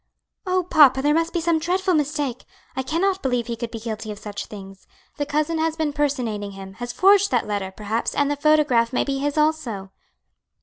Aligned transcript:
"Oh, 0.47 0.63
papa, 0.63 0.99
there 1.03 1.13
must 1.13 1.31
be 1.31 1.39
some 1.39 1.59
dreadful 1.59 1.93
mistake! 1.93 2.45
I 2.75 2.81
cannot 2.81 3.21
believe 3.21 3.45
he 3.45 3.55
could 3.55 3.69
be 3.69 3.77
guilty 3.79 4.09
of 4.11 4.17
such 4.17 4.47
things. 4.47 4.87
The 5.17 5.27
cousin 5.27 5.59
has 5.59 5.75
been 5.75 5.93
personating 5.93 6.53
him, 6.53 6.73
has 6.81 6.91
forged 6.91 7.29
that 7.29 7.45
letter, 7.45 7.69
perhaps; 7.69 8.15
and 8.15 8.31
the 8.31 8.35
photograph 8.35 8.91
may 8.91 9.03
be 9.03 9.19
his 9.19 9.37
also." 9.37 9.91